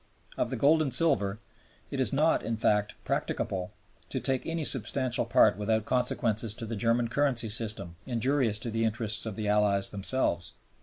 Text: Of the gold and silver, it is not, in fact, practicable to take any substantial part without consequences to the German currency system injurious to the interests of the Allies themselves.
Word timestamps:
Of 0.35 0.49
the 0.49 0.55
gold 0.55 0.81
and 0.81 0.91
silver, 0.91 1.39
it 1.91 1.99
is 1.99 2.11
not, 2.11 2.41
in 2.41 2.57
fact, 2.57 2.95
practicable 3.05 3.71
to 4.09 4.19
take 4.19 4.47
any 4.47 4.63
substantial 4.65 5.25
part 5.27 5.57
without 5.59 5.85
consequences 5.85 6.55
to 6.55 6.65
the 6.65 6.75
German 6.75 7.07
currency 7.07 7.49
system 7.49 7.95
injurious 8.07 8.57
to 8.65 8.71
the 8.71 8.83
interests 8.83 9.27
of 9.27 9.35
the 9.35 9.47
Allies 9.47 9.91
themselves. 9.91 10.53